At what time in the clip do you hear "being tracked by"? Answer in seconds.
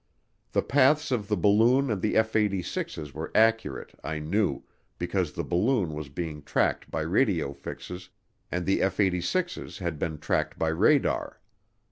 6.09-7.01